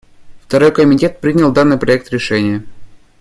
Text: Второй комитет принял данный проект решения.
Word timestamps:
Второй 0.45 0.71
комитет 0.73 1.21
принял 1.21 1.51
данный 1.51 1.77
проект 1.77 2.09
решения. 2.09 2.63